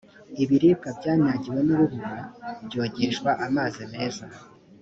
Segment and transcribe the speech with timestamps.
[0.43, 2.17] ibiribwa byanyagiwe nurubura
[2.65, 4.25] byogeshwa amazi meza